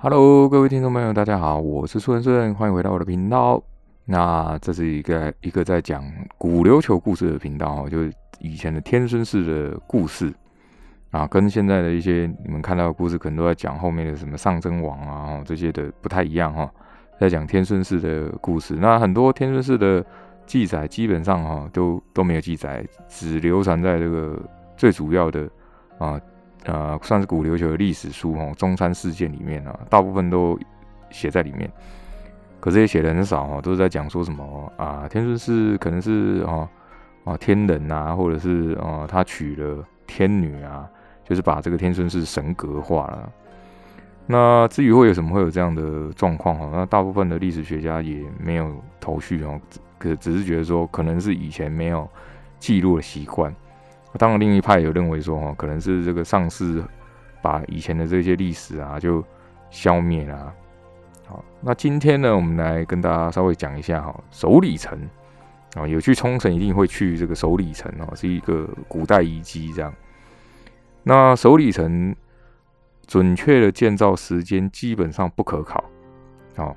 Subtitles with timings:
[0.00, 3.60] Hello，各位听众朋友，大家好，我是苏文顺，欢迎回到我的频道。
[4.04, 6.04] 那这是一个一个在讲
[6.38, 10.32] 古琉球故事的频道，就是以前的天孙氏的故事
[11.10, 16.70] 啊，跟现在的一些你们看到的故事，可能都在讲后面的什么上真王啊这些的不太一样哈，
[17.18, 18.76] 在讲天孙氏的故事。
[18.76, 20.06] 那很多天孙氏的
[20.46, 24.40] 记载基本上哈都都没有记载，只流传在这个
[24.76, 25.50] 最主要的
[25.98, 26.20] 啊。
[26.64, 30.58] 呃，算是古琉球的历史书哦，中山事件里面啊，大部分都
[31.10, 31.70] 写在里面。
[32.60, 36.68] 可是也写的很少哦，都是在讲说什么啊，天孙氏可能是哦
[37.24, 40.88] 啊天人啊，或者是哦他娶了天女啊，
[41.24, 43.32] 就是把这个天孙氏神格化了。
[44.26, 49.58] 那至于会有什么会有这样的状况哦，那大部分的历史学家也没有头绪哦，
[49.96, 52.06] 可只是觉得说可能是以前没有
[52.58, 53.54] 记录的习惯。
[54.18, 56.82] 当然，另一派有认为说，哈，可能是这个上世
[57.40, 59.24] 把以前的这些历史啊，就
[59.70, 60.52] 消灭了。
[61.26, 64.98] 好，那今天呢，我们来跟大家稍微讲一下哈，首里城
[65.74, 69.94] 啊，有去冲绳一定会去这个首里城哦，是一个古代遗迹这样。
[71.04, 72.14] 那首里城
[73.06, 75.84] 准确的建造时间基本上不可考。
[76.56, 76.76] 好，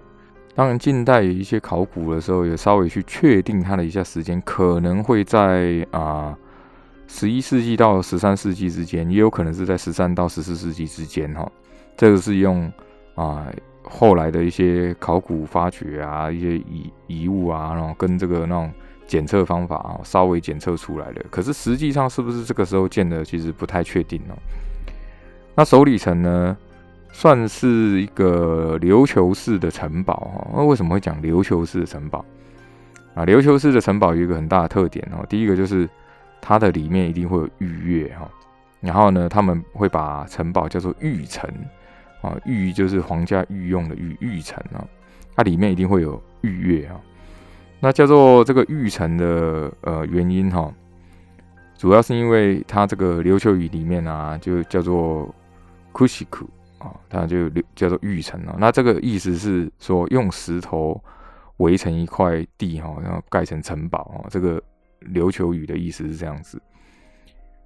[0.54, 6.38] 当然近代一些考古的时候，也稍微去确定它的一下时间，可能会在啊。
[7.14, 11.52] 十一世纪到十三世纪之间，也有可能是在十三到十四世纪之间，哈，
[11.98, 12.72] 这个是用
[13.16, 13.46] 啊
[13.84, 18.72] 后来的一些考古发掘啊，一些遗遗物啊，然后跟这个那种
[19.06, 21.24] 检测方法啊，稍微检测出来的。
[21.30, 24.34] 可是实际上是不是这个时候建的，其实不太确定哦。
[25.54, 26.58] 那首里城呢，
[27.12, 30.48] 算是一个琉球式的城堡哈。
[30.56, 32.26] 那为什么会讲琉球式的城堡
[33.14, 33.26] 啊？
[33.26, 35.88] 琉球式的城堡有一个很大的特点哦，第一个就是。
[36.42, 38.28] 它的里面一定会有御乐哈，
[38.80, 41.48] 然后呢，他们会把城堡叫做御城
[42.22, 44.84] 啊，御就是皇家御用的御御城啊，
[45.36, 47.00] 它里面一定会有御乐啊。
[47.80, 50.74] 那叫做这个御城的呃原因哈，
[51.78, 55.34] 主要是因为它这个琉球语里面啊，就叫做
[55.94, 56.48] kushiku
[56.80, 58.56] 啊，它就叫做御城啊。
[58.58, 61.00] 那这个意思是说用石头
[61.58, 64.60] 围成一块地哈，然后盖成城堡啊，这个。
[65.14, 66.62] 琉球语的意思是这样子，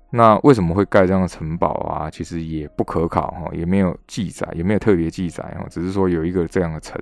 [0.09, 2.09] 那为什么会盖这样的城堡啊？
[2.09, 6.99] 其实也不可考哈，也没有记载，也没有特别记载哈，只是说有一个这样的城，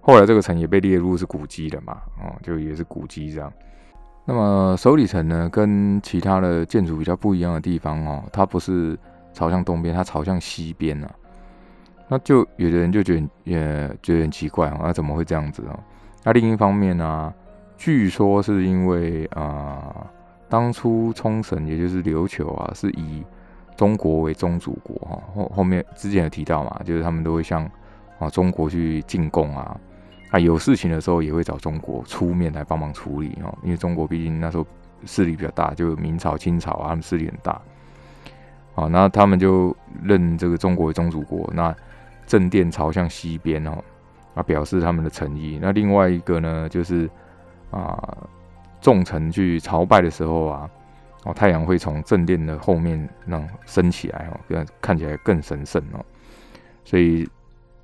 [0.00, 3.50] 后来这个城也被列入是古迹了嘛，哦，就也是古迹这样。
[4.26, 8.98] 那么首里城呢，跟其他的建筑比较不一样的地方哦，它不是
[9.32, 11.08] 朝向东边，它朝向西边呢。
[12.08, 15.80] 那就有的人就觉得也觉得很奇怪啊，那怎么会这样子哦？
[16.24, 17.32] 那另一方面呢？
[17.78, 20.04] 据说是因为啊，
[20.48, 23.22] 当初冲绳也就是琉球啊，是以
[23.76, 25.22] 中国为宗主国哈。
[25.32, 27.70] 后后面之前有提到嘛，就是他们都会向
[28.18, 29.80] 啊中国去进贡啊，
[30.32, 33.56] 啊有事情的时候也会找中国出面来帮忙处理哦。
[33.62, 34.66] 因为中国毕竟那时候
[35.06, 37.62] 势力比较大，就明朝、清朝啊，他们势力很大。
[38.74, 41.72] 好，那他们就认这个中国为宗主国，那
[42.26, 43.78] 正殿朝向西边哦，
[44.34, 45.60] 啊表示他们的诚意。
[45.62, 47.08] 那另外一个呢，就是。
[47.70, 48.16] 啊，
[48.80, 50.70] 众臣去朝拜的时候啊，
[51.24, 56.04] 哦，太阳会从正殿的后面那升起来哦，看看起来更神圣哦。
[56.84, 57.28] 所以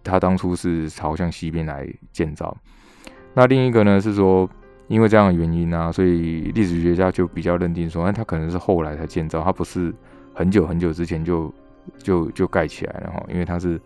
[0.02, 2.56] 他当初是朝向西边来建造。
[3.34, 4.48] 那另一个呢是说，
[4.88, 9.94] 因为这样的原因啊，所以历史学家就比较认定说，哎，他可能是后来才建造，他不是
[10.32, 11.52] 很久很久之前就
[11.98, 13.78] 就就盖起来了哈，因为他是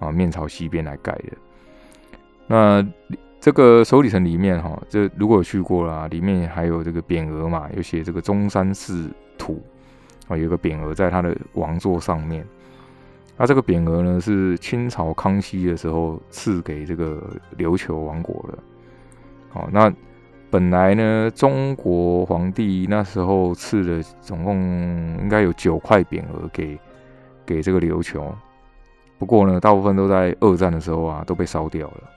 [0.00, 1.32] 啊面朝西边来盖的。
[2.48, 2.86] 那。
[3.44, 9.62] 这个首里城里面哈，这如果有去过啦，里面还有这个匾额嘛，有写这个中山市土
[10.26, 12.42] 啊，有个匾额在它的王座上面。
[13.36, 17.22] 那这个匾额呢，是清朝康熙的时候赐给这个
[17.58, 18.58] 琉球王国的。
[19.50, 19.92] 好，那
[20.48, 24.56] 本来呢，中国皇帝那时候赐了总共
[25.20, 26.78] 应该有九块匾额给
[27.44, 28.34] 给这个琉球，
[29.18, 32.10] 不过呢，大部分都在二战的时候啊，都被烧掉了。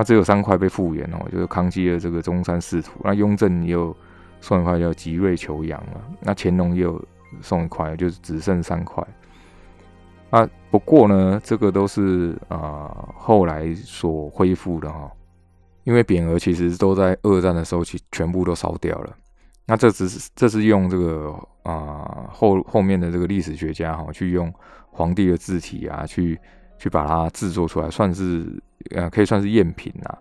[0.00, 2.92] 那只有三块被复原哦，就是康熙的这个中山仕途。
[3.04, 3.94] 那雍正也有
[4.40, 6.00] 送一块叫吉瑞求阳啊。
[6.20, 7.04] 那乾隆也有
[7.42, 9.06] 送一块，就是只剩三块。
[10.30, 15.12] 啊，不过呢，这个都是啊后来所恢复的哈，
[15.84, 19.14] 因为匾额其实都在二战的时候其全部都烧掉了。
[19.66, 24.50] 那这只是这是用这个啊后后面的这个历史学家哈去用
[24.90, 26.40] 皇帝的字体啊去
[26.80, 28.44] 去把它制作出来，算是。
[28.92, 30.18] 呃，可以算是赝品呐，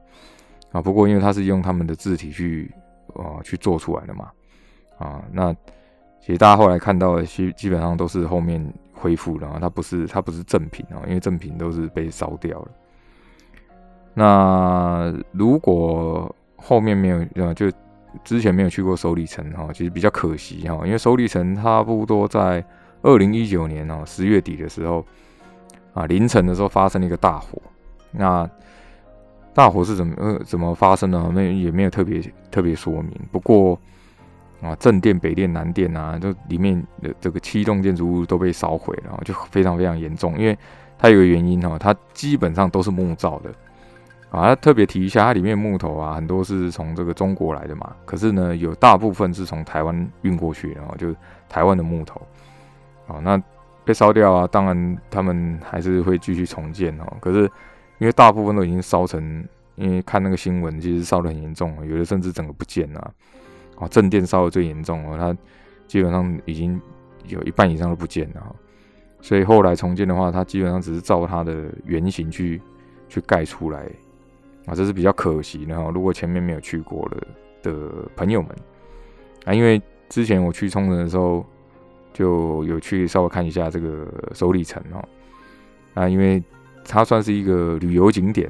[0.73, 2.69] 啊，不过因为它是用他们的字体去，
[3.13, 4.29] 呃，去做出来的嘛，
[4.97, 5.53] 啊，那
[6.19, 8.61] 其实大家后来看到的，基基本上都是后面
[8.91, 12.67] 恢复了，它不是它不是正品啊，因为正品都是被烧掉了。
[14.13, 17.71] 那如果后面没有呃，就
[18.25, 22.63] 之前没有去过首里城哈，其实比较可惜哈，因为首里城差不多在
[23.03, 25.03] 二零一九年哦十月底的时候
[25.99, 27.61] 啊凌晨的时候发生了一个大火，
[28.11, 28.49] 那
[29.53, 31.29] 大火是怎么呃怎么发生的？
[31.29, 33.77] 没也没有特别特别说明，不过。
[34.61, 40.37] 啊，正殿、北殿、南殿啊，就里面的这个七栋建筑物都被烧毁了，就非常非常严重。
[40.37, 40.57] 因为
[40.97, 43.49] 它有个原因哦，它基本上都是木造的
[44.29, 44.53] 啊。
[44.53, 47.95] 特别提一下，它里面木头啊，很多是从这个中国来的嘛。
[48.03, 51.15] 可是呢，有大部分是从台湾运过去，然后就
[51.47, 52.21] 台湾的木头。
[53.07, 53.41] 哦，那
[53.89, 57.17] 被烧掉啊，当然他们还是会继续重建哦。
[57.19, 57.39] 可是
[57.97, 59.43] 因为大部分都已经烧成，
[59.77, 63.11] 因为看那个新闻，其实烧得很严重，有的甚至整个不见了。
[63.79, 65.35] 啊，正殿烧的最严重哦，它
[65.87, 66.79] 基本上已经
[67.25, 68.55] 有一半以上都不见了，
[69.21, 72.61] 所以后来重建的话，它基本上只是照它的原型去
[73.07, 73.79] 去盖出来，
[74.67, 75.89] 啊，这是比较可惜的哈。
[75.91, 77.17] 如果前面没有去过了
[77.63, 77.73] 的
[78.15, 78.55] 朋友们
[79.45, 81.43] 啊，因为之前我去冲绳的时候
[82.13, 85.03] 就有去稍微看一下这个首里城哦，
[85.93, 86.43] 啊，因为
[86.85, 88.49] 它算是一个旅游景点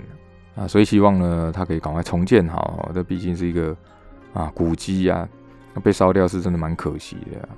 [0.56, 3.76] 啊，所以希望呢，它可以赶快重建好，这毕竟是一个。
[4.32, 5.28] 啊，古迹呀，
[5.84, 7.50] 被烧掉是真的蛮可惜的。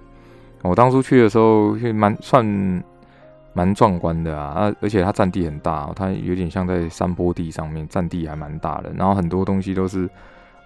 [0.62, 2.84] 我当初去的时候，蛮算
[3.52, 8.90] 蛮壮观的啊，啊，而且它占地很大，它有点像在山坡地上面，占地还蛮大的。
[8.96, 10.10] 然后很多东西都是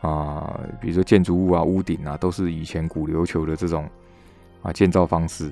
[0.01, 3.89] 啊，比如说建筑物啊、屋顶啊，都是以前古琉球的这种
[4.65, 5.51] 啊建造方式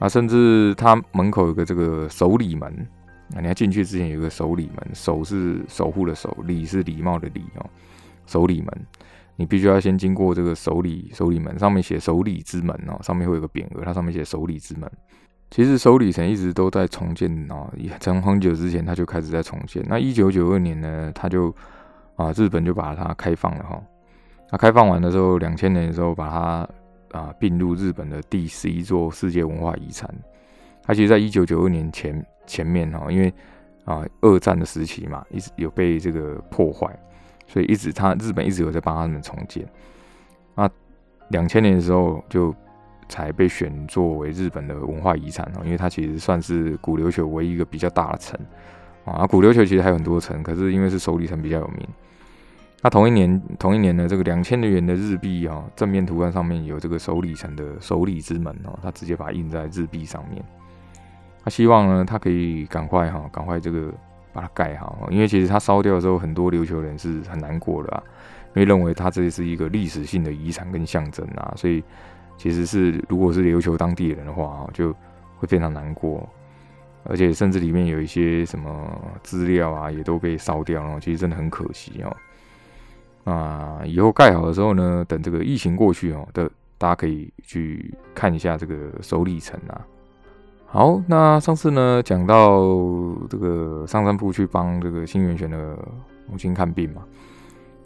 [0.00, 2.68] 啊，甚至它门口有个这个守礼门
[3.34, 7.64] 啊，你要进去之前有个守礼门，守是守护的守，礼是礼貌的礼哦，
[8.26, 8.86] 守礼门。
[9.36, 14.90] 你必须要先经过这个守礼守礼门，上面写守礼之门哦，上面会有个匾额，它上面写守礼之门。
[15.50, 17.68] 其实守礼城一直都在重建哦，
[18.00, 19.84] 从很久之前它就开始在重建。
[19.88, 21.54] 那一九九二年呢，它就
[22.16, 23.82] 啊日本就把它开放了哈。
[24.52, 26.68] 那开放完的时候，两千年的时候把它
[27.14, 30.12] 啊并入日本的第十一座世界文化遗产。
[30.82, 33.32] 它其实在一九九二年前前面哈，因为
[33.86, 36.86] 啊二战的时期嘛，一直有被这个破坏。
[37.46, 39.66] 所以一直它日本一直有在帮他们重建，
[40.54, 40.68] 那
[41.28, 42.54] 两千年的时候就
[43.06, 48.40] 才被选作为日本的文化遗产哦，因为它其实算是古琉球唯一一个比较大的城
[49.04, 49.26] 啊。
[49.26, 51.86] 古琉球其实还有很多城，可是因为是首里城比较有名。
[52.84, 60.44] 那同一年同一年呢，这个两千日元的日币啊，正面图案上面有这个首里城的首里之门哦，他直接把它印在日币上面。
[61.42, 63.92] 他希望呢，他可以赶快哈，赶快这个。
[64.34, 68.02] 把它盖好，因为其实它烧掉的时候，很多琉球人是很难过的啊，
[68.48, 71.80] 因为认为它这是一个历史性的遗产跟象征啊，所以
[72.36, 74.92] 其实是如果是琉球当地人的话啊，就
[75.38, 76.28] 会非常难过，
[77.04, 78.90] 而且甚至里面有一些什么
[79.22, 82.16] 资料啊，也都被烧掉了，其实真的很可惜哦。
[83.24, 89.80] 啊，以后盖好的时候呢，等这个疫情过去哦，的大家可以去看一下这个首里城啊。
[90.66, 92.60] 好，那上次呢讲到
[93.30, 95.78] 这个上山铺去帮这个新元玄的
[96.28, 97.02] 母亲看病嘛，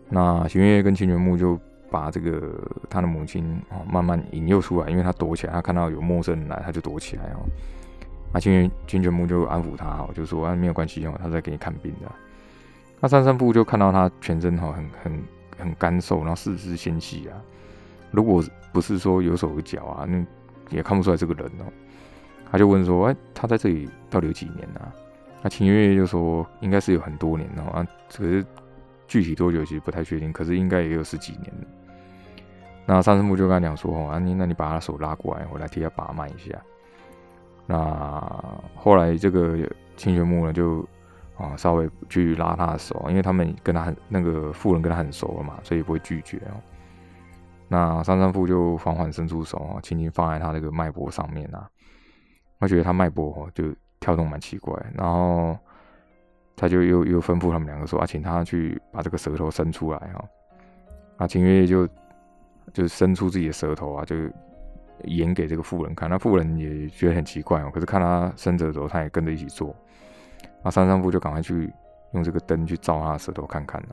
[0.09, 1.59] 那新月跟清泉木就
[1.91, 2.59] 把这个
[2.89, 7.47] 他的母亲啊慢慢引诱出来，因为他躲起来，他看到有陌生人来，他就躲起来哦。
[8.33, 12.11] 那清源清泉木就安抚他哦，就说啊没有关系哦，他在给你看病的。
[13.01, 15.23] 那上山部就看到他全身哈很很
[15.59, 17.37] 很干瘦，然后四肢纤细啊，
[18.11, 20.25] 如果不是说有手有脚啊，那
[20.71, 21.65] 也看不出来这个人哦。
[22.51, 24.81] 他就问说：“哎，他在这里到底有几年呢？”
[25.43, 28.45] 那秦月月就说：“应该是有很多年了啊，可是
[29.07, 31.53] 具体多久其实不太确定，可是应该也有十几年。”
[32.87, 36.59] 那三生木就跟他讲说：“哦，啊你那你把他手拉过来，我来替他把脉一下。”
[37.67, 38.19] 那
[38.75, 39.59] 后来这个
[39.95, 40.89] 清玄木呢，就
[41.39, 46.61] 啊稍微去拉他的手，因为他们跟他很那个妇人跟他很熟了嘛，所以不会拒绝哦。
[47.69, 51.69] 那三三富就缓缓伸出手啊，轻轻放在他那个脉搏上面啊。
[52.61, 55.57] 他觉得他脉搏哦，就跳动蛮奇怪，然后
[56.57, 60.25] 他就又又吩咐他们两个说啊，请他去把这个舌头伸出来哈。
[61.19, 61.89] 啊，秦月就
[62.73, 64.17] 就伸出自己的舌头啊，就
[65.05, 66.11] 演给这个妇人看。
[66.11, 69.77] 那妇人也觉得很奇怪哦，可是看他伸舌头，他也跟着一起做。
[70.63, 71.73] 那三三夫就赶快去
[72.13, 73.89] 用这个灯去照他的舌头看看了。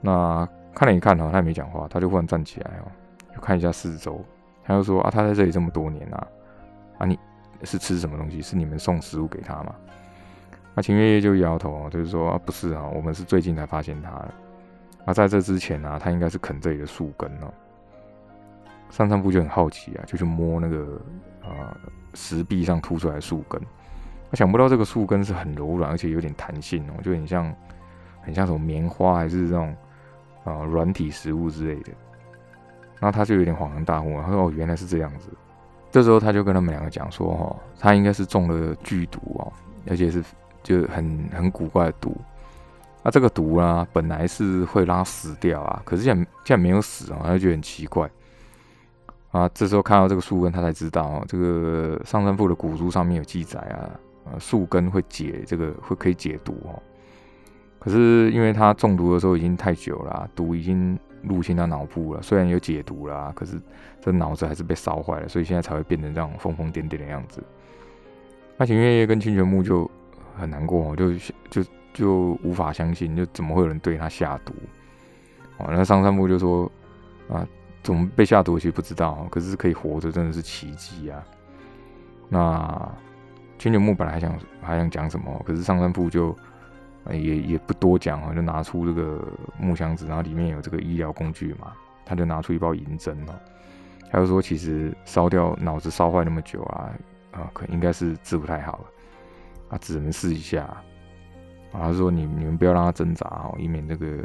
[0.00, 2.86] 那看了一看哦，他也没讲话，他就忽然站起来哦，
[3.34, 4.24] 就看一下四周，
[4.64, 6.26] 他就说啊，他在这里这么多年啊。
[6.98, 7.18] 啊，你
[7.64, 8.42] 是吃什么东西？
[8.42, 9.74] 是你们送食物给他吗？
[10.74, 14.34] 那秦月月就摇头，就是说啊，不是啊，我们是最近才发现他的。
[15.04, 17.52] 那在这之前呢，他应该是啃这里的树根哦。
[18.90, 21.00] 上上部就很好奇啊，就去摸那个
[21.42, 21.76] 啊
[22.14, 23.60] 石壁上凸出来的树根。
[24.30, 27.54] 他想不到这个树根是很柔软，而且有点弹性哦，就很像
[28.20, 29.74] 很像什么棉花还是这种
[30.44, 31.92] 啊软体食物之类的。
[33.00, 35.30] 然后他就有点恍然大悟，他说：“哦，原来是这样子。”
[35.90, 39.52] 这时候他就跟他们两个讲说：“哈，他应该是中了剧毒哦，
[39.88, 40.22] 而且是
[40.62, 42.14] 就很很古怪的毒。
[43.04, 48.10] 那这个毒啊，本来是会让他死掉啊，可是现在现在没有死啊，他就觉得很奇怪。
[49.30, 53.88] 啊，这时候看到这个树根，他才知道哦，这个上山部的古书上面有记载啊，
[54.38, 56.82] 树根会解这个会可以解毒哦。
[57.78, 63.60] 可是因为他中毒的时候已经太久了，毒已经。”入侵他脑部了，虽然有解毒了，可是
[64.00, 67.42] 这脑子还是被烧坏了，所以现在才会变成这样疯疯癫癫的样子。
[68.56, 69.90] 那秦月夜跟清泉木就
[70.36, 71.12] 很难过，就
[71.50, 74.54] 就就无法相信，就怎么会有人对他下毒？
[75.56, 76.70] 哦，那上山木就说
[77.28, 77.44] 啊，
[77.82, 81.20] 怎么被下毒其实不知道，可是可以活着真的是奇迹啊。
[82.28, 82.92] 那
[83.58, 86.36] 清泉木本来还想还想讲什么，可是上山富就。
[87.10, 89.26] 也也不多讲啊，就拿出这个
[89.58, 91.72] 木箱子，然后里面有这个医疗工具嘛，
[92.04, 93.32] 他就拿出一包银针哦，
[94.10, 96.92] 他就说其实烧掉脑子烧坏那么久啊，
[97.32, 98.84] 啊，可应该是治不太好了，
[99.70, 100.64] 啊，只能试一下，
[101.72, 104.22] 啊，他说你你们不要让他挣扎哦，以免这个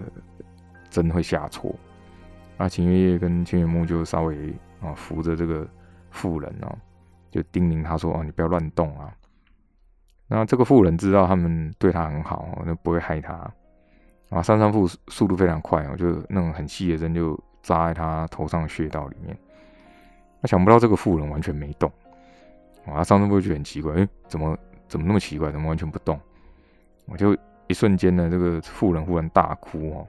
[0.90, 1.74] 针会下错，
[2.58, 5.66] 啊，秦月月跟千月木就稍微啊扶着这个
[6.12, 6.78] 妇人哦，
[7.32, 9.10] 就叮咛他说哦，你不要乱动啊。
[10.34, 13.34] 那这个妇人知道他们对他很好，就不会害他。
[14.30, 19.38] 啊，三三妇速度非常快我，就那种很细的针就扎在他头上的穴道里面。
[20.42, 21.88] 那想不到这个妇人完全没动，
[22.88, 26.20] 啊，三三妇就很奇怪，哎，怎么怎么那么奇怪，怎么完全不动？
[27.06, 27.38] 我就
[27.68, 30.08] 一瞬间呢，这个妇人忽然大哭哦，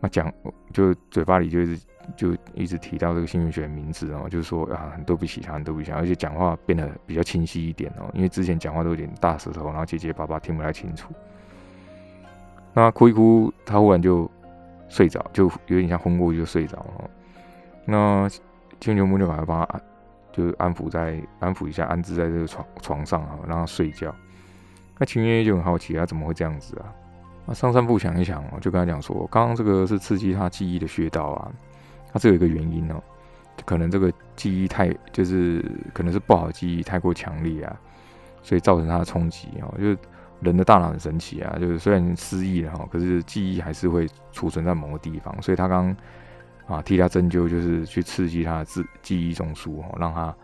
[0.00, 0.32] 那讲
[0.72, 1.78] 就嘴巴里就是。
[2.16, 11.12] 就一直提到这个幸运学的名字哦，就是说啊，很对不起他，很对不起，而且讲话变得比较清晰一点哦，因为之前讲话都有点大舌头，然后结结巴巴，听不太清楚。
[12.72, 14.28] 那哭一哭，他忽然就
[14.88, 17.10] 睡着，就有点像昏过去就睡着了。
[17.84, 18.28] 那
[18.80, 19.80] 青牛木就把他帮他
[20.32, 24.12] 就安抚在安抚一下，安置在这个床床上啊，让他睡觉。
[24.98, 26.90] 那秦月就很好奇，他怎么会这样子啊？
[27.54, 31.52] 上山部想一想哦，就跟他讲说，刚刚这个是刺激他记忆的穴道啊。
[32.12, 33.00] 它是有一个原因哦，
[33.64, 35.64] 可能这个记忆太就是
[35.94, 37.80] 可能是不好记忆太过强烈啊，
[38.42, 39.72] 所以造成他的冲击哦。
[39.78, 39.96] 就是
[40.40, 45.40] 人的大脑很神奇啊，就是虽然失忆了哈，可是记忆还是会储存在某个地方。
[45.40, 45.96] 所以他刚
[46.66, 50.34] 啊替他针灸，就是去刺激他的记记忆中枢哦，让他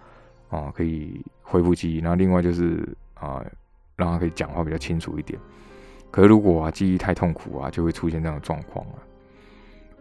[0.57, 1.99] 啊可以恢复记忆。
[1.99, 3.45] 然后另外就是啊
[3.97, 5.37] 让他可以讲话比较清楚一点。
[6.11, 8.99] 可是如果啊记忆太痛苦啊，就会出现这样的状况啊。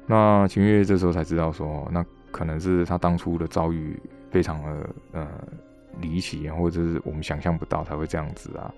[0.08, 5.28] 那秦月这时候才知道说，那可能是他当初的遭遇非常的呃
[6.00, 8.74] 离奇，或者是我们想象不到才会这样子啊。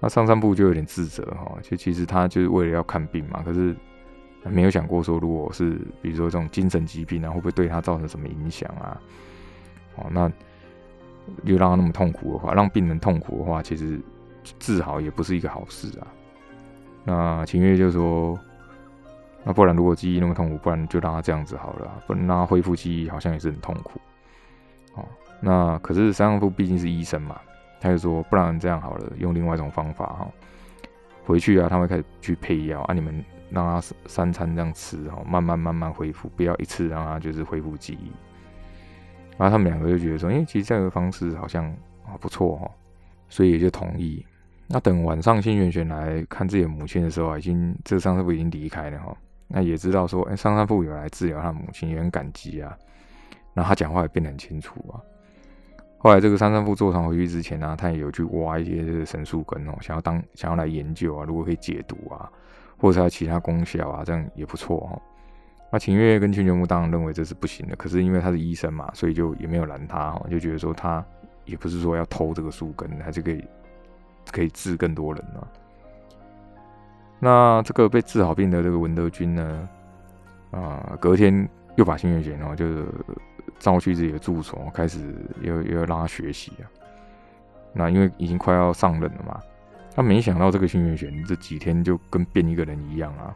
[0.00, 3.74] 那上山部就有点自责哈，就其实他就是为了要看病嘛，可是
[4.44, 9.00] 没有想过说，如果是比如说这种精神疾病啊，会不会对他造成什么影响啊？
[9.96, 10.30] 哦，那
[11.44, 14.00] 又让他那么痛苦的话，让病人痛苦的话，其实
[14.58, 16.06] 治好也不是一个好事啊。
[17.04, 18.38] 那秦月就说。
[19.44, 22.00] 那不然，如果记忆那么痛苦，不然就让他这样子好了。
[22.06, 24.00] 不然让他恢复记忆，好像也是很痛苦。
[24.94, 25.04] 哦，
[25.40, 27.40] 那可是三上夫毕竟是医生嘛，
[27.80, 30.28] 他就说，不然这样好了，用另外一种方法哈，
[31.24, 33.12] 回去啊，他会开始去配药啊，你们
[33.50, 38.12] 让他三餐这样吃哈，慢慢慢慢恢复，不要一次让他就是恢复记忆。
[39.36, 41.64] 然后他们两个就觉得说，哎，其实这个方式好像
[42.04, 42.70] 啊不错哈，
[43.28, 44.24] 所以也就同意。
[44.74, 49.14] 那等晚上新元玄来看自己的母亲的时候，已经这个上师傅已经离开了哈。
[49.46, 52.74] 那也知道说，哎，上山父有来治疗他母亲，也很感激啊。
[53.52, 54.96] 那他讲话也变得很清楚啊。
[55.98, 62.32] 后来这个三山父坐船回去之前呢，他也有去挖一些这个神树根哦，想要当想要来研究啊，如果可以解毒啊，
[62.78, 64.98] 或者有其他功效啊，这样也不错哈。
[65.70, 71.04] 那秦月跟青泉木当然认为这是不行的，可是因为他是医生嘛，所以就也没有拦他哈，就觉得说他
[71.44, 73.44] 也不是说要偷这个树根，还是可以
[74.30, 75.46] 可以治更多人呢。
[77.18, 79.68] 那这个被治好病的这个文德军呢，
[80.50, 82.86] 啊，隔天又把新元玄哦，就是
[83.58, 86.66] 召去自己的住所，开始又又要让他学习啊。
[87.72, 89.40] 那因为已经快要上任了嘛，
[89.94, 93.34] 他没想到这个新元玄这几天就跟变一个人一样啊，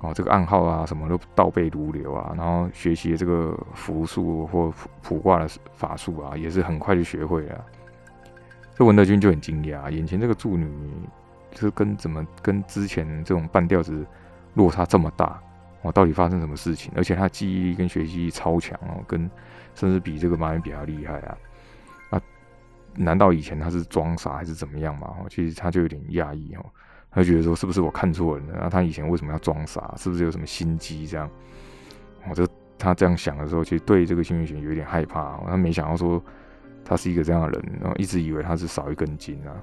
[0.00, 7.64] 哦，这个暗号啊什么都倒背如流啊，然后学习这个符术或卜卦的法术啊，也是很快就学会了。
[8.74, 10.68] 这文德军就很惊讶，眼前这个助女。
[11.52, 14.04] 就是跟怎么跟之前这种半吊子
[14.54, 15.40] 落差这么大
[15.82, 16.90] 哦，到底发生什么事情？
[16.96, 19.30] 而且他记忆力跟学习力超强哦，跟
[19.76, 21.38] 甚至比这个马恩比较厉害啊！
[22.10, 22.20] 啊，
[22.96, 25.14] 难道以前他是装傻还是怎么样嘛？
[25.20, 26.66] 哦，其实他就有点讶异哦，
[27.08, 28.58] 他就觉得说是不是我看错人了？
[28.62, 29.94] 那他以前为什么要装傻？
[29.96, 31.30] 是不是有什么心机这样？
[32.28, 32.44] 我就
[32.76, 35.38] 他这样想的时候，其实对这个幸运选有点害怕。
[35.46, 36.20] 他没想到说
[36.84, 39.56] 他是一个这样的人，然后一直以为他是少一根筋啊。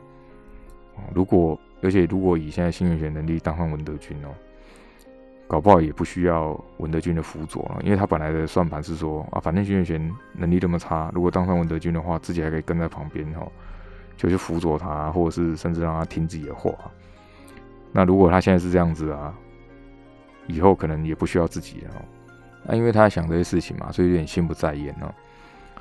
[1.13, 4.29] 如果而且如果以现在幸运选能力当上文德军哦。
[5.47, 13.45] 搞不好也不需要文德军的辅佐了，因为他本来的算盘是说啊，反正徐远玄能力这么差，如果当上文德军的话，自己还可以跟在旁边哈，
[14.15, 16.71] 就去辅佐他，或者是甚至让他听自己的话。
[17.91, 19.37] 那如果他现在是这样子啊，
[20.47, 22.05] 以后可能也不需要自己了。
[22.63, 25.13] 那因为他在想这些事情嘛，所以有点心不在焉呢。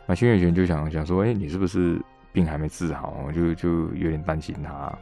[0.07, 2.01] 那徐远玄就想想说，哎，你是不是
[2.33, 3.31] 病还没治好？
[3.33, 4.93] 就就有点担心他。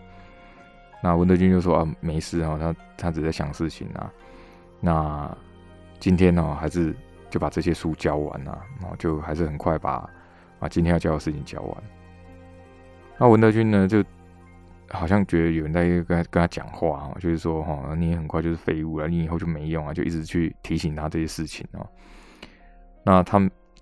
[1.03, 4.13] 那文德军就说啊，没事啊，他他只在想事情啊。
[4.81, 5.37] 那
[5.99, 6.95] 今天呢，还是
[7.31, 10.09] 就把这些书教完啊，然后就还是很快把
[10.59, 11.83] 啊今天要教的事情教完。
[13.19, 14.05] 那文德军呢，就
[14.91, 21.87] 好像觉得有人在跟他跟他讲话啊，就是说哈，你很快就是废物了，你以后就没用啊，就一直去提醒他这些事情啊。
[23.05, 23.39] 那他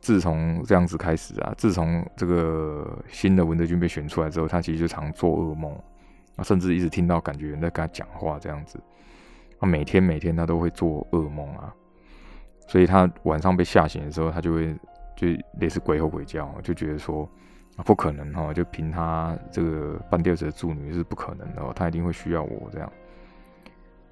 [0.06, 5.75] 自从这样子开始啊，自从这个新的文德军被选出来之后，他其实就常做噩梦
[6.36, 8.78] 啊，甚至一直听到感觉人在跟他讲话这样子。
[9.58, 11.75] 他每天每天他都会做噩梦啊，
[12.68, 14.72] 所以他晚上被吓醒的时候，他就会
[15.16, 15.26] 就
[15.58, 17.28] 类似鬼吼鬼叫，就觉得说
[17.84, 22.88] 不可能哈，就凭他这个半吊子的助女是不可能的，哦他一定会需要我这样。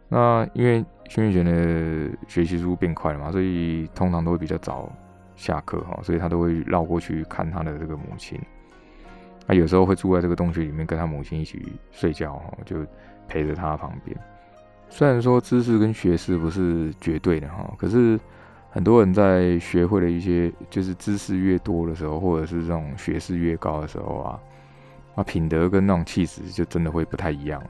[0.09, 4.91] 那因为轩辕玄的学习速度变快了嘛，所以通常都会比较早
[5.37, 8.41] 下课哈，所以他都会绕过去看他的这个母亲。
[9.47, 12.79] 他有时候会住在这个洞穴里面，跟他母亲一起睡觉哈，就
[13.29, 14.17] 陪着他旁边。
[14.89, 18.19] 虽然说知识跟学识不是绝对的哈，可是
[18.71, 24.41] 很多人在学会了一些，就是知识越多的时候，或者是这种学识越高的时候啊，
[25.17, 27.63] 啊品德跟那种气质就真的会不太一样。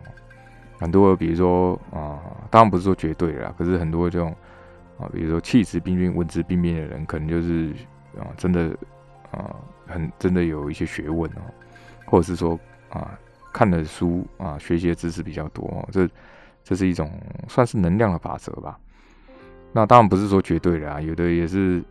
[0.78, 4.34] 很多比如说啊，当然不是说绝对啦，可是很多这种
[4.98, 7.72] 啊，比如说气质彬彬、文质彬彬的人，可能就是
[8.18, 8.76] 啊，真的
[9.30, 9.54] 啊，
[9.86, 11.42] 很真的有一些学问哦，
[12.06, 13.18] 或者是说啊，
[13.52, 16.08] 看的书啊，学习的知识比较多哦，这。
[16.66, 17.12] 这是一种
[17.46, 18.80] 算是能量的法则吧。
[19.70, 21.84] 那当然不是说绝对的啊，有的也是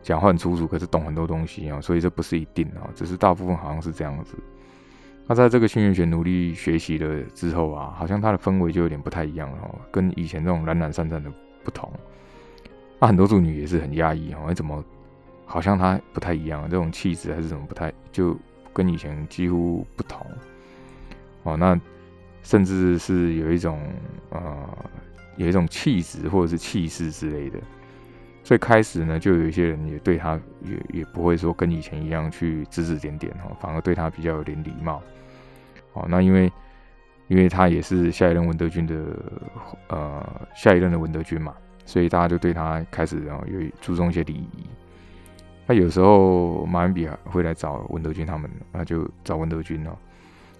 [0.00, 4.36] 讲话很粗俗，可是懂很多东西啊，所以这不是一定啊，只是大部分好像是这样子。
[5.26, 11.28] 那在这个幸运学努力学习了之后啊，好像他的氛围就有点不太一样了，跟以前那种懒懒散散的
[11.64, 11.92] 不同。
[13.02, 14.82] 那很多助女也是很压抑哦，怎么
[15.44, 18.38] 好像他不太一样，这种气质还是怎么不太，就
[18.72, 20.24] 跟以前几乎不同
[21.42, 21.56] 哦。
[21.56, 21.78] 那。
[22.44, 23.80] 甚至是有一种
[24.30, 24.68] 呃，
[25.36, 27.58] 有一种气质或者是气势之类的。
[28.42, 30.34] 最开始呢，就有一些人也对他
[30.64, 35.00] 也也不会说跟以前一样去指指点点哈，反而对他比较有点礼貌。
[35.92, 36.50] 哦，那因为
[37.28, 38.96] 因为他也是下一任文德军的
[39.86, 44.66] 呃下一任的文德军嘛，所以大家就对他开始然后有注重一些礼仪。
[45.66, 49.96] 那有时候马恩比会来找文德军他们，那就找文德军了。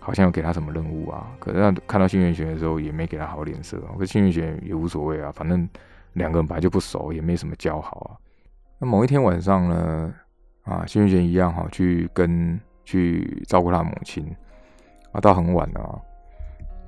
[0.04, 1.28] 好像要给他什么任务啊？
[1.38, 3.80] 可是他看到幸运玄的时候，也没给他好脸色。
[3.96, 5.68] 可幸运玄也无所谓啊，反正
[6.14, 8.18] 两个人本来就不熟，也没什么交好啊。
[8.80, 10.12] 那某一天晚上呢，
[10.64, 14.26] 啊，幸运玄一样哈，去跟去照顾他母亲
[15.12, 15.94] 啊，到很晚了啊。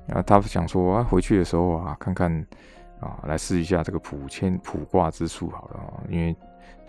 [0.07, 2.45] 然后他想说啊，回去的时候啊，看看
[3.05, 6.35] 啊，来试一下这个卜签卜卦之术好了啊，因为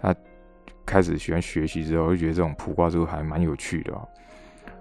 [0.00, 0.14] 他
[0.85, 4.07] 开始喜欢学习之后，就觉得这种卜卦之术还蛮有趣的啊。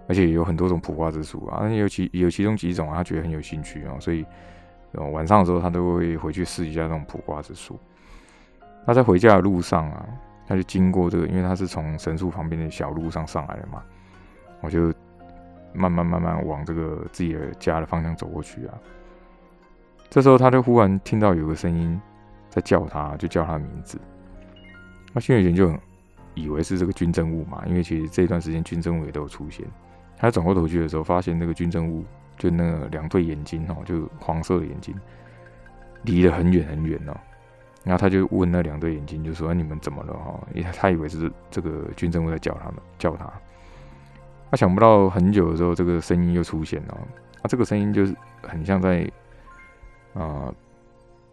[0.08, 4.24] 而且有很多种卜卦之术啊，有其有其中几种啊，他觉得很有兴趣啊，所以
[5.12, 7.80] 晚上的时候他都会回去试一下这种卜卦之术。
[8.86, 10.06] 那在回家的路上啊，
[10.48, 13.84] 他就经过这个，因为他是从神树旁边的小路上上来的嘛，
[14.62, 14.94] 我就
[15.74, 18.78] 慢慢慢慢往这个自己的家的方向走过去啊。
[20.16, 22.00] 这时候他就忽然听到有个声音
[22.50, 24.00] 在叫他，就叫他的名字。
[25.12, 25.78] 那新月玄就
[26.36, 29.66] 以为是这个军政务嘛，因为其实这段时间军政务也都有出现。
[30.16, 32.06] 他转过头去的时候，发现那个军政务
[32.38, 34.96] 就那两对眼睛哦，就黄色的眼睛，
[36.04, 37.18] 离得很远很远哦。
[37.84, 40.40] 然后他就问那两对眼睛，就说：“你们怎么了？”哈，
[40.78, 43.30] 他以为是这个军政务在叫他们，叫他。
[44.50, 46.98] 他想不到很久的时候，这个声音又出现了。
[47.42, 49.12] 啊，这个声音就是很像在，
[50.16, 50.54] 呃，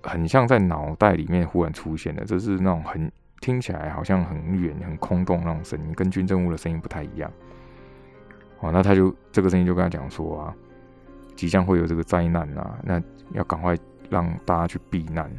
[0.03, 7.31] 很像在脑袋里面忽然出现的，这是那种很听起来好像很远、很空洞那种声音，跟军政务的声音不太一样。
[8.61, 10.55] 哦，那他就这个声音就跟他讲说啊，
[11.35, 13.77] 即将会有这个灾难呐，那要赶快
[14.11, 15.31] 让大家去避难。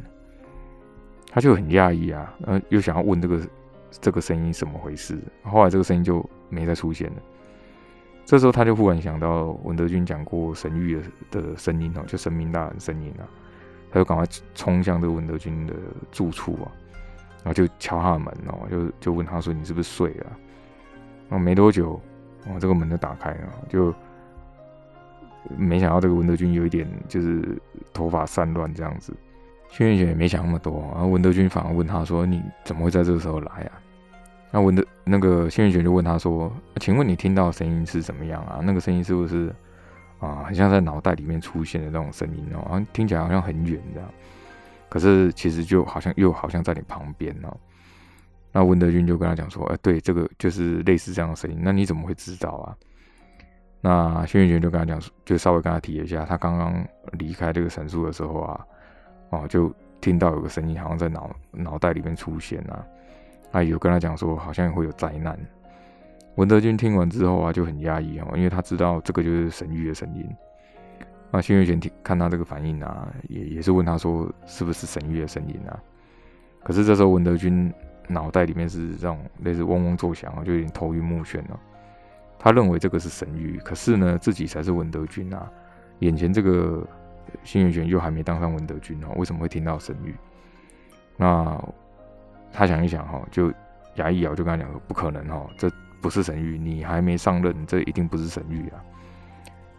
[1.30, 3.40] 他就很讶异啊，呃，又想要问这个
[3.90, 7.16] 这个声音怎么回事，后来这个声音就没再出现了。
[8.24, 13.22] 这时候他就忽然想到文德军讲过神谕的的声音哦，就神明大人声音啊，
[13.90, 15.74] 他就赶快冲向这个文德军的
[16.10, 16.72] 住处啊，
[17.42, 20.26] 然后就敲他的门哦，就就问他说：“你是不是睡了？”
[21.28, 22.00] 然后没多久，
[22.46, 23.94] 哦，这个门就打开了，就
[25.56, 27.60] 没想到这个文德军有一点就是
[27.92, 29.12] 头发散乱这样子。
[29.68, 33.72] 轩辕玄也没想那么多，然后文德军反而问他说：“你怎么会在这个时候来啊？”
[34.54, 38.60] 那文德那个幸运玄就问他说：“请问你听到声音是怎么样啊？
[38.62, 39.52] 那个声音是不是
[40.20, 42.62] 啊，很像在脑袋里面出现的那种声音哦？
[42.68, 44.08] 好像听起来好像很远这样，
[44.88, 47.52] 可是其实就好像又好像在你旁边哦。”
[48.52, 51.58] 那文德军就跟他讲说：“哎，对，这个就是类似这样的声音。
[51.60, 52.76] 那你怎么会知道啊？”
[53.82, 56.86] 那幸运玄就跟他讲，就稍微跟他提了一下，他刚刚
[57.18, 58.66] 离开这个神树的时候啊，
[59.30, 62.86] 哦，就听到有个声音好像在脑脑袋里面出现啊。
[63.54, 65.38] 他有跟他讲说，好像会有灾难。
[66.34, 70.28] 文德军听完之后啊，就很压抑哦，因为他知道这个就是神谕的声音。
[71.30, 75.78] 那新月玄听看他这个反应啊，也也是问他说，是不是神谕的声音啊？
[76.64, 77.72] 可是这时候文德军
[78.08, 81.60] 脑袋里面是这种类似嗡嗡作响啊，就有点头晕目眩了。
[82.36, 85.48] 他认为这个是神谕，可是呢，自己才是文德军啊。
[86.00, 86.84] 眼前这个
[87.44, 90.12] 新月玄又还没当上文德军哦，为什么会听到神谕？
[91.16, 91.64] 那？
[92.56, 93.52] 他想一想哈，就
[93.96, 95.68] 牙一咬，就跟他讲说：“不可能哈，这
[96.00, 98.82] 不是神谕，你还没上任，这一定不是神谕啊。”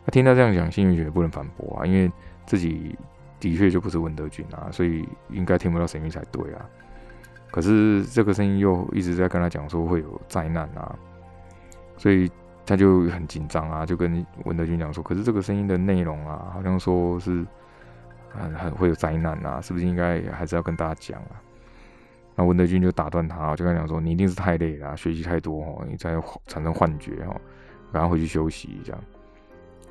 [0.05, 2.11] 他听他这样讲，幸运学也不能反驳啊，因为
[2.45, 2.95] 自己
[3.39, 6.65] 的确就不是文德军啊，所以应该听不到神谕才对啊。
[7.49, 10.93] 可是这个声音又一直在跟他讲说会有灾难啊，
[11.97, 12.29] 所以
[12.65, 17.45] 他就很紧张啊，就跟文德军讲说：“可是这个声音的内容啊，好像说是
[18.29, 21.39] 很很会有灾难啊，是不是应该还是要跟大家讲啊？”
[22.37, 27.39] 那文德军就打断他，就跟他讲说：“你一定是太累了，学习太多哦，你才产生幻觉哦，
[27.93, 29.01] 赶快回去休息。”这样，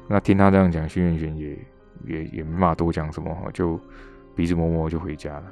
[0.07, 1.59] 那听他这样讲，轩辕玄也
[2.05, 3.81] 也也没法多讲什么哈，就
[4.37, 5.45] 鼻子摸摸就回家了。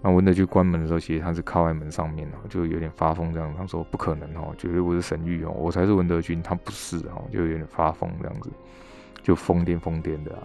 [0.00, 3.54] 那文德军关门的时候，其实他是靠在门上面哦，就有点发疯这样。
[3.58, 8.48] 他说：“不可能哦，绝对我是神谕哦，我才是文德军，他不是哦，就有点发疯这样子，
[9.22, 10.42] 就疯癫疯癫的啊。”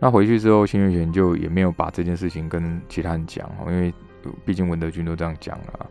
[0.00, 3.94] 那回去之后，轩辕玄就也没有把这件事情跟其他人讲哦，因为。
[4.44, 5.90] 毕竟文德军都这样讲了，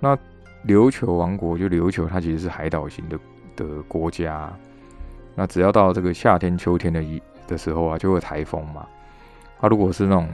[0.00, 0.18] 那
[0.66, 3.18] 琉球王国就琉球，它其实是海岛型的
[3.56, 4.52] 的国家。
[5.34, 8.86] 那只要到这个夏天、秋天的一的时候啊，就会台风嘛。
[9.60, 10.28] 它如果是那种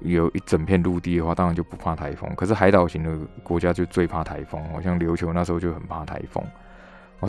[0.00, 2.28] 有一整片陆地的话，当然就不怕台风。
[2.36, 6.44] 可是海岛型的国家就最怕台风，好像琉球那时候就很怕台风，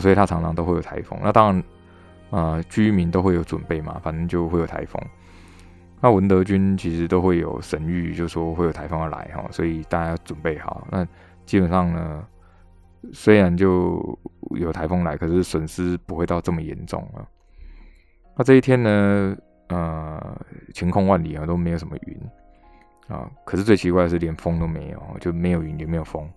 [0.00, 1.18] 所以它常常都会有台风。
[1.22, 1.64] 那当然，
[2.30, 5.00] 呃，居民都会有准备嘛，反正就会有台风。
[6.04, 10.86] 那文德军其实都会有神谕，就说会有台风要来哈，所以大家要准备好。
[10.90, 11.02] 那
[11.46, 12.22] 基本上呢，
[13.14, 14.18] 虽然就
[14.50, 17.24] 有台风来，可是损失不会到这么严重啊。
[18.36, 19.34] 那这一天呢，
[19.68, 20.38] 呃，
[20.74, 22.20] 晴空万里啊，都没有什么云
[23.08, 23.26] 啊。
[23.46, 26.30] 可是最奇怪的是，连风都没有，就没有云也没有风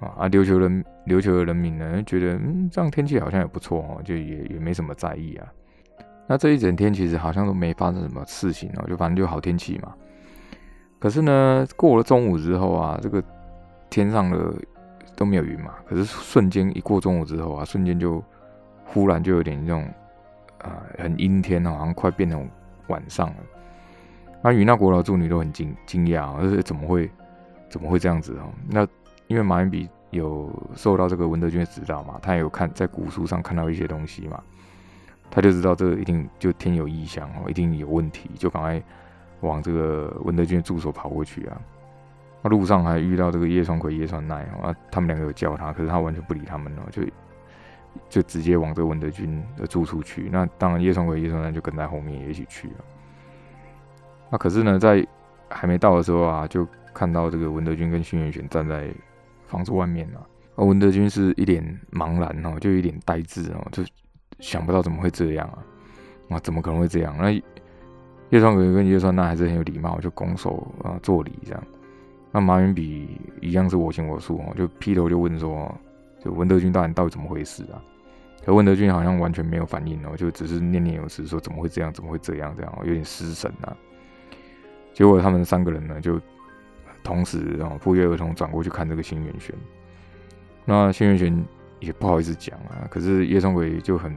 [0.00, 0.08] 啊。
[0.18, 5.46] 啊，琉球人琉球的人民呢，觉得嗯，这样天气好像也不错哦，就也也没什么在意啊。
[6.26, 9.92] 那这一整天其实好像都没发生什么事情哦，就反正就好天气嘛。
[10.98, 13.22] 可是呢，过了中午之后啊，这个
[13.90, 14.54] 天上的
[15.14, 15.74] 都没有云嘛。
[15.86, 18.24] 可是瞬间一过中午之后啊，瞬间就
[18.86, 19.84] 忽然就有点那种
[20.62, 22.48] 啊很阴天，好像快变成
[22.86, 23.36] 晚上了。
[24.42, 27.10] 那云那国老助女都很惊惊讶，就是怎么会
[27.68, 28.50] 怎么会这样子哦？
[28.68, 28.86] 那
[29.26, 34.42] 因为马云比有受到这个文德军的指导嘛，他也有看在古书上看到一些东西嘛。
[35.34, 38.80] 他就知道这一定就天有异象哦，一定有问题，就赶快
[39.40, 41.60] 往这个文德军的住所跑过去啊。
[42.40, 47.02] 那路上还遇到这个叶双奎、叶川奈啊，他们两个有叫他，可是他完全不理他们哦，就
[48.08, 50.28] 就直接往这个文德军的住处去。
[50.30, 52.74] 那当然，叶双奎、叶川奈就跟在后面也一起去了。
[54.30, 55.04] 那可是呢，在
[55.48, 58.88] 还没到的时候啊，就看到这个文德军跟新元玄站在
[59.48, 60.22] 房子外面啊。
[60.54, 63.82] 而文德军是一脸茫然哦，就有点呆滞哦，就。
[64.44, 66.36] 想不到怎么会这样啊！
[66.36, 67.16] 啊，怎么可能会这样？
[67.18, 67.30] 那
[68.28, 71.62] 叶双鬼跟叶双那还是很有礼貌，就拱手啊作礼这样。
[72.30, 75.74] 那马云比一样是我行我素哦，就劈头就问说
[76.22, 77.80] ：“就文德军大人到底怎么回事啊？”
[78.44, 81.90] 可文德军好像完全没有反应哦，就只是念念有词说：“怎么会这样？
[81.90, 82.52] 怎么会这样？
[82.54, 83.74] 这样有点失神啊。”
[84.92, 86.20] 结果他们三个人呢，就
[87.02, 89.54] 同时啊不约而同转过去看这个新元玄。
[90.66, 91.44] 那新元玄。
[91.80, 94.14] 也不好意思讲啊，可是叶双鬼就很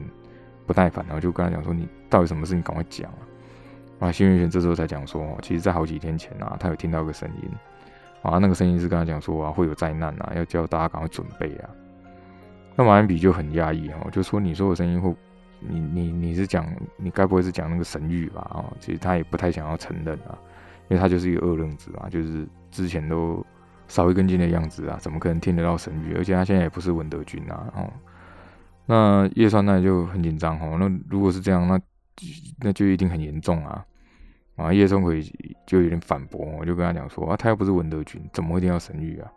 [0.65, 2.55] 不耐烦，然后就跟他讲说：“你到底什么事？
[2.55, 3.19] 你赶快讲啊！”
[3.99, 7.49] 啊，新月玄这时候才讲说，其实，在好几天前啊，他有听到个声音，
[8.21, 11.69] 啊，那个声音是跟他讲说啊，会有灾难啊，要叫大家赶快准备啊。
[12.75, 15.11] 那马恩比就很压抑哦，就说你说的声音会，
[15.59, 18.41] 你你你是讲，你该不会是讲那个神谕吧？
[18.53, 20.37] 啊，其实他也不太想要承认啊，
[20.89, 23.43] 因为他就是一个二愣子嘛，就是之前都
[23.87, 26.17] 少一根筋的样子啊，怎么可能听得到神谕？
[26.17, 27.91] 而且他现在也不是文德军啊，哦，
[28.85, 31.79] 那叶川那就很紧张哦，那如果是这样，那。
[32.59, 33.85] 那就一定很严重啊！
[34.55, 35.21] 啊，叶松奎
[35.67, 39.31] 就有点反驳，我就跟他讲说啊，他又不是文德军，怎么会听到神谕啊？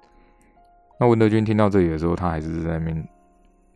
[0.99, 3.07] 那文德军听到这里的时候，他还是在那边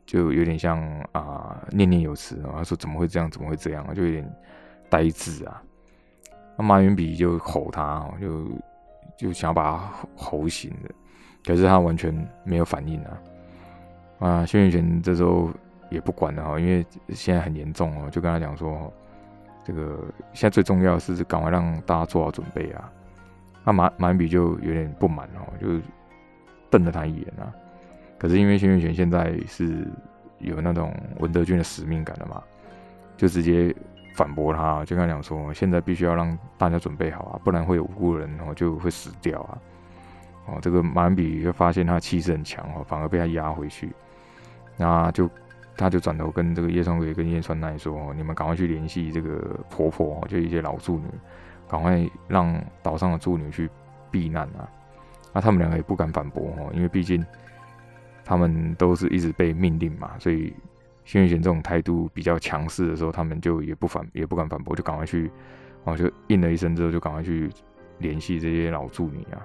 [0.07, 0.83] 就有点像
[1.13, 4.35] 啊念念有词啊，他说怎么会这样，怎么会这样，就有点
[4.89, 5.63] 呆滞啊。
[6.57, 8.49] 那马云比就吼他，就
[9.17, 10.91] 就想要把他吼醒的，
[11.45, 13.21] 可是他完全没有反应啊。
[14.19, 15.51] 啊，轩辕玄这时候。
[15.91, 18.93] 也不管了哈，因为现在很严重哦，就跟他讲说，
[19.63, 22.91] 这个现在最重要的是赶快让大家做好准备啊。
[23.63, 25.81] 那马马云比就有点不满哦，就
[26.69, 27.53] 瞪了他一眼啊。
[28.19, 29.87] 可是因为轩辕玄现在是
[30.39, 32.43] 有那种文德军的使命感的嘛，
[33.17, 33.73] 就直接
[34.15, 39.59] 反驳他，就跟他讲说，现在必须要让大家准备好啊，不然会有无辜人哦就会死掉啊。
[40.47, 43.91] 哦，这个马恩比就发现他气势很强哦，反而被他压回去，
[44.79, 45.29] 那就。
[45.77, 51.07] 他就转头跟这个叶双鬼跟叶川奈说：“你们赶快去联系这个婆婆，就一些老助女，
[51.69, 53.69] 赶快让岛上的助女去
[54.09, 54.71] 避难啊！”
[55.35, 57.27] 那他们两个也不敢反驳哦，因为毕竟
[58.25, 60.55] 他们都是一直被命令嘛，所以
[61.05, 65.31] 轩辕玄这种态度比较强势的时候，他们就也不反也不敢反驳，就赶快去
[65.85, 67.51] 哦，就应了一声之后，就赶快去
[67.99, 69.45] 联系这些老助女啊。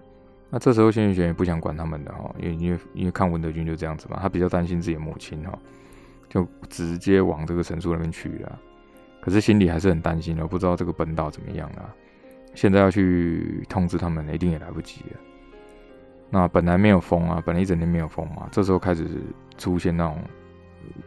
[0.49, 5.57] 那这时候轩辕玄也不想管他们的哈，因为因为因为看文德军就这样子嘛，他比较担心自己的母亲哈。
[6.29, 8.59] 就直接往这个神树那边去了，
[9.19, 11.89] 可是心里还是很担心的，不知道这个本岛怎么样啊。
[12.53, 15.19] 现在要去通知他们，一定也来不及了。
[16.29, 19.07] 那本来没有风啊，本来一整天没有风嘛，这时候开始
[19.57, 20.19] 出现那种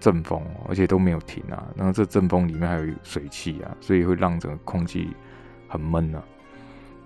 [0.00, 1.66] 阵风，而且都没有停啊。
[1.76, 5.08] 然后这阵风里面还有水汽啊，所以会让整个空气
[5.68, 6.22] 很闷啊。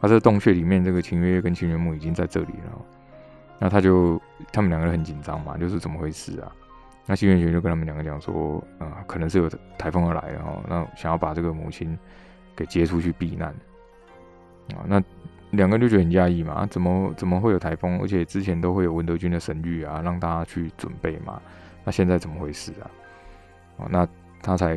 [0.01, 2.83] 那这洞穴里面，这个秦月跟秦月木已经在这里了。
[3.59, 4.21] 那他就
[4.53, 6.53] 他们两个人很紧张嘛，就是怎么回事啊？
[7.07, 11.97] 那新元玄就跟他们两个讲说，啊，可能是有台风而来了哈，那想要把这个母亲
[12.55, 13.49] 给接出去避难，
[14.75, 15.03] 啊，那
[15.53, 17.99] 两个人就觉得很讶异嘛，怎么怎么会有台风？
[18.01, 21.41] 而且之前都会有文德军的神谕啊，让大家去准备嘛，
[21.87, 22.90] 那现在怎么回事啊？
[23.79, 24.07] 哦，那
[24.42, 24.77] 他才，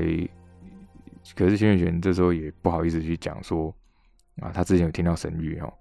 [1.36, 3.76] 可是新元玄这时候也不好意思去讲说，
[4.40, 5.74] 啊，他之前有听到神谕哦，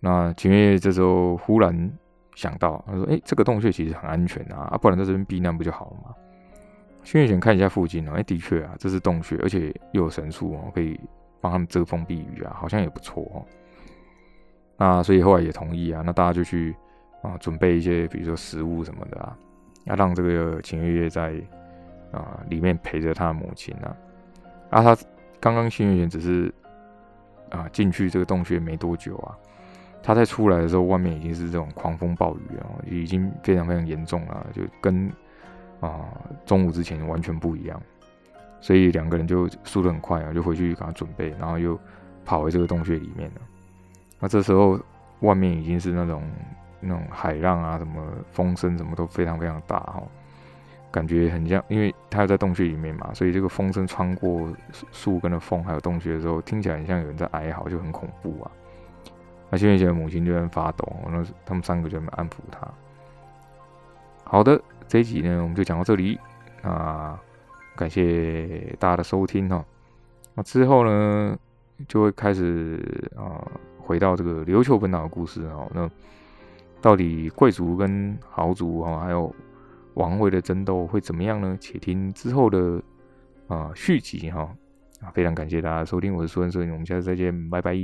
[0.00, 1.90] 那秦月这时候忽然。
[2.34, 6.14] 想到他说：“哎，这个洞穴其实很安全啊，啊，不然在这边避难不就好了吗？”
[7.04, 10.98] 轩辕玄看一下附近哦，哎，的确啊，这是洞穴，而且又有神树哦，可以
[11.42, 13.44] 帮他们遮风避雨啊，好像也不错哦。
[14.78, 16.74] 那所以后来也同意啊，那大家就去
[17.20, 19.36] 啊准备一些，比如说食物什么的啊，
[19.84, 21.34] 要让这个秦月月在
[22.10, 23.96] 啊里面陪着他的母亲啊。
[24.70, 24.96] 啊，他
[25.40, 26.52] 刚刚轩辕玄只是
[27.50, 29.36] 啊进去这个洞穴没多久啊。
[30.02, 35.08] 他在出来的时候，外面已经是这种狂风暴雨啊，已经非常非常严重了，就跟
[35.78, 36.08] 啊
[36.44, 37.80] 中午之前完全不一样。
[38.60, 41.78] 所以两个人就速度很快啊，就回去赶快准备，然后又
[42.24, 43.40] 跑回这个洞穴里面了。
[44.18, 44.78] 那这时候
[45.20, 46.22] 外面已经是那种
[46.82, 50.02] 那种海浪啊，什么风声什么都非常非常大哈，
[50.90, 54.52] 感觉很像，因为他在洞穴里面嘛，所以这个风声穿过
[54.90, 58.50] 树根的缝还有洞穴的时候，听起来很像有人在哀嚎，就很恐怖啊。
[59.48, 62.66] 那谢元贤的母亲就在发抖，那他们三个就在安抚他。
[64.24, 66.18] 好的，这一集呢，我们就讲到这里
[66.62, 67.20] 啊，
[67.76, 69.64] 感谢大家的收听哈。
[70.34, 71.36] 那之后呢，
[71.86, 73.44] 就会开始啊，
[73.78, 75.68] 回到这个琉球本岛的故事哈。
[75.74, 75.86] 那
[76.82, 79.34] 到底贵族跟豪族啊，还有
[79.94, 81.56] 王位的争斗会怎么样呢？
[81.58, 82.82] 且听之后的
[83.46, 84.54] 啊续集哈。
[85.00, 87.74] 啊，非常感谢大家收听，我是苏恩，所以我们下次再见，拜拜。